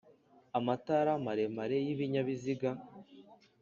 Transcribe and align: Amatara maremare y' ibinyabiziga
Amatara 0.57 1.11
maremare 1.25 1.77
y' 1.85 1.91
ibinyabiziga 1.93 2.69